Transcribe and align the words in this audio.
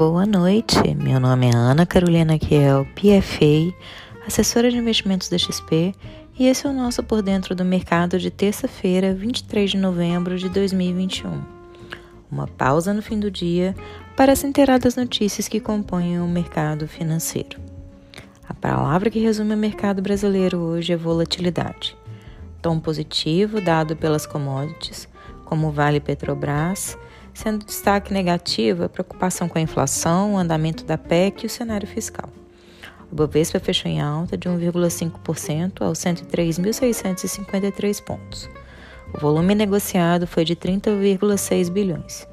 Boa 0.00 0.24
noite, 0.24 0.94
meu 0.94 1.20
nome 1.20 1.50
é 1.50 1.54
Ana 1.54 1.84
Carolina 1.84 2.38
Kiel, 2.38 2.86
PFA, 2.94 3.70
assessora 4.26 4.70
de 4.70 4.78
investimentos 4.78 5.28
da 5.28 5.36
XP, 5.36 5.94
e 6.38 6.46
esse 6.46 6.66
é 6.66 6.70
o 6.70 6.72
nosso 6.72 7.02
Por 7.02 7.20
Dentro 7.20 7.54
do 7.54 7.66
Mercado 7.66 8.18
de 8.18 8.30
terça-feira, 8.30 9.12
23 9.12 9.72
de 9.72 9.76
novembro 9.76 10.38
de 10.38 10.48
2021. 10.48 11.42
Uma 12.32 12.46
pausa 12.46 12.94
no 12.94 13.02
fim 13.02 13.20
do 13.20 13.30
dia 13.30 13.76
para 14.16 14.34
se 14.34 14.46
inteirar 14.46 14.78
das 14.78 14.96
notícias 14.96 15.48
que 15.48 15.60
compõem 15.60 16.18
o 16.18 16.26
mercado 16.26 16.88
financeiro. 16.88 17.60
A 18.48 18.54
palavra 18.54 19.10
que 19.10 19.18
resume 19.18 19.52
o 19.52 19.58
mercado 19.58 20.00
brasileiro 20.00 20.60
hoje 20.60 20.94
é 20.94 20.96
volatilidade. 20.96 21.94
Tom 22.62 22.80
positivo 22.80 23.60
dado 23.60 23.94
pelas 23.94 24.24
commodities, 24.24 25.06
como 25.44 25.70
Vale 25.70 26.00
Petrobras, 26.00 26.96
sendo 27.34 27.64
destaque 27.64 28.12
negativo 28.12 28.84
a 28.84 28.88
preocupação 28.88 29.48
com 29.48 29.58
a 29.58 29.62
inflação, 29.62 30.34
o 30.34 30.38
andamento 30.38 30.84
da 30.84 30.98
PEC 30.98 31.42
e 31.42 31.46
o 31.46 31.50
cenário 31.50 31.88
fiscal. 31.88 32.28
O 33.10 33.14
Bovespa 33.14 33.58
fechou 33.58 33.90
em 33.90 34.00
alta 34.00 34.36
de 34.36 34.48
1,5% 34.48 35.82
aos 35.82 35.98
103.653 35.98 38.02
pontos. 38.02 38.48
O 39.12 39.18
volume 39.18 39.54
negociado 39.54 40.26
foi 40.26 40.44
de 40.44 40.54
30,6 40.54 41.70
bilhões. 41.70 42.28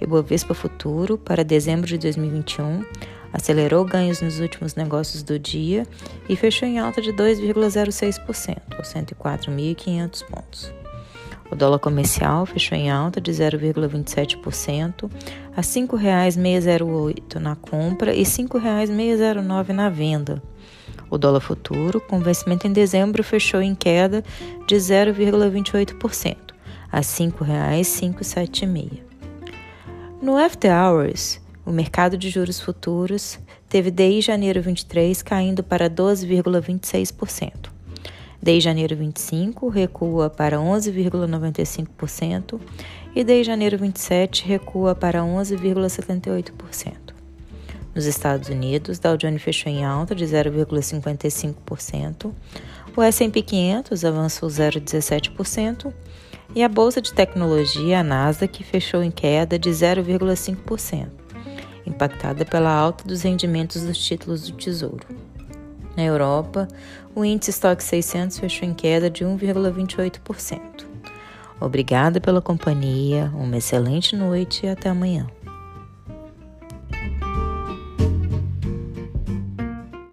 O 0.00 0.04
Ibovespa 0.04 0.54
Futuro, 0.54 1.16
para 1.16 1.42
dezembro 1.42 1.86
de 1.86 1.96
2021, 1.98 2.84
acelerou 3.32 3.84
ganhos 3.84 4.20
nos 4.20 4.40
últimos 4.40 4.74
negócios 4.74 5.22
do 5.22 5.38
dia 5.38 5.86
e 6.28 6.36
fechou 6.36 6.68
em 6.68 6.78
alta 6.78 7.00
de 7.00 7.12
2,06%, 7.12 8.58
aos 8.76 8.88
104.500 8.88 10.24
pontos. 10.26 10.79
O 11.50 11.56
dólar 11.56 11.80
comercial 11.80 12.46
fechou 12.46 12.78
em 12.78 12.88
alta 12.90 13.20
de 13.20 13.32
0,27% 13.32 15.10
a 15.52 15.56
R$ 15.56 15.62
5,608 15.62 17.40
na 17.40 17.56
compra 17.56 18.14
e 18.14 18.20
R$ 18.20 18.24
5,609 18.24 19.72
na 19.72 19.90
venda. 19.90 20.40
O 21.10 21.18
dólar 21.18 21.40
futuro, 21.40 22.00
com 22.00 22.20
vencimento 22.20 22.68
em 22.68 22.72
dezembro, 22.72 23.24
fechou 23.24 23.60
em 23.60 23.74
queda 23.74 24.22
de 24.66 24.76
0,28% 24.76 26.36
a 26.92 26.98
R$ 26.98 27.02
5,576. 27.02 29.02
No 30.22 30.36
After 30.36 30.70
Hours, 30.70 31.40
o 31.66 31.72
mercado 31.72 32.16
de 32.16 32.30
juros 32.30 32.60
futuros 32.60 33.40
teve 33.68 33.90
desde 33.90 34.20
janeiro 34.22 34.62
23 34.62 35.20
caindo 35.22 35.64
para 35.64 35.90
12,26%. 35.90 37.79
Desde 38.42 38.64
janeiro 38.64 38.96
25, 38.96 39.68
recua 39.68 40.30
para 40.30 40.56
11,95% 40.56 42.58
e 43.14 43.22
desde 43.22 43.44
janeiro 43.44 43.76
27 43.76 44.46
recua 44.46 44.94
para 44.94 45.20
11,78%. 45.20 47.10
Nos 47.94 48.06
Estados 48.06 48.48
Unidos, 48.48 48.98
Dow 48.98 49.14
Jones 49.16 49.42
fechou 49.42 49.70
em 49.70 49.84
alta 49.84 50.14
de 50.14 50.24
0,55%, 50.24 52.32
o 52.96 53.02
S&P 53.02 53.42
500 53.42 54.04
avançou 54.04 54.48
0,17% 54.48 55.92
e 56.54 56.62
a 56.62 56.68
bolsa 56.68 57.00
de 57.00 57.12
tecnologia, 57.12 58.00
a 58.00 58.02
Nasdaq, 58.02 58.62
fechou 58.64 59.02
em 59.02 59.10
queda 59.10 59.58
de 59.58 59.70
0,5%, 59.70 61.08
impactada 61.86 62.44
pela 62.44 62.72
alta 62.72 63.04
dos 63.04 63.22
rendimentos 63.22 63.82
dos 63.82 63.98
títulos 63.98 64.48
do 64.48 64.56
Tesouro. 64.56 65.06
Na 66.00 66.06
Europa, 66.06 66.66
o 67.14 67.22
índice 67.22 67.50
Stock 67.50 67.84
600 67.84 68.38
fechou 68.38 68.66
em 68.66 68.72
queda 68.72 69.10
de 69.10 69.22
1,28%. 69.22 70.58
Obrigada 71.60 72.18
pela 72.18 72.40
companhia, 72.40 73.30
uma 73.34 73.58
excelente 73.58 74.16
noite 74.16 74.64
e 74.64 74.70
até 74.70 74.88
amanhã. 74.88 75.26